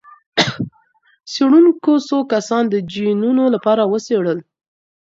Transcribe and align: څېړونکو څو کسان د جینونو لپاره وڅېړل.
څېړونکو 1.31 1.91
څو 2.07 2.17
کسان 2.31 2.63
د 2.69 2.75
جینونو 2.91 3.43
لپاره 3.55 3.83
وڅېړل. 3.91 4.39